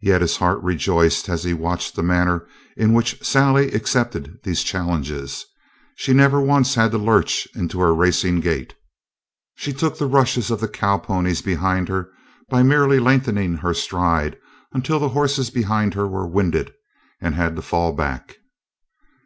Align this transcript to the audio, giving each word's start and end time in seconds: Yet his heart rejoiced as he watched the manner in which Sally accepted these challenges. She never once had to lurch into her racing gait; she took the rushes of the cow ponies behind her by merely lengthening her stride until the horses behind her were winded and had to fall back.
Yet 0.00 0.22
his 0.22 0.38
heart 0.38 0.58
rejoiced 0.62 1.28
as 1.28 1.44
he 1.44 1.52
watched 1.52 1.94
the 1.94 2.02
manner 2.02 2.46
in 2.78 2.94
which 2.94 3.22
Sally 3.22 3.70
accepted 3.72 4.38
these 4.42 4.62
challenges. 4.62 5.44
She 5.96 6.14
never 6.14 6.40
once 6.40 6.76
had 6.76 6.92
to 6.92 6.96
lurch 6.96 7.46
into 7.54 7.78
her 7.80 7.94
racing 7.94 8.40
gait; 8.40 8.74
she 9.56 9.74
took 9.74 9.98
the 9.98 10.06
rushes 10.08 10.50
of 10.50 10.60
the 10.60 10.66
cow 10.68 10.96
ponies 10.96 11.42
behind 11.42 11.90
her 11.90 12.10
by 12.48 12.62
merely 12.62 12.98
lengthening 12.98 13.58
her 13.58 13.74
stride 13.74 14.38
until 14.72 14.98
the 14.98 15.10
horses 15.10 15.50
behind 15.50 15.92
her 15.92 16.08
were 16.08 16.26
winded 16.26 16.72
and 17.20 17.34
had 17.34 17.54
to 17.56 17.60
fall 17.60 17.92
back. 17.92 18.38